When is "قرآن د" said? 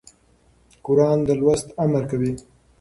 0.85-1.29